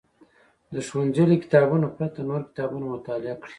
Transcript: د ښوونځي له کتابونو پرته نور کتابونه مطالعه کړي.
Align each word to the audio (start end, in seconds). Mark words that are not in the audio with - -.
د 0.73 0.75
ښوونځي 0.87 1.23
له 1.31 1.35
کتابونو 1.43 1.85
پرته 1.97 2.19
نور 2.29 2.41
کتابونه 2.49 2.85
مطالعه 2.95 3.35
کړي. 3.43 3.49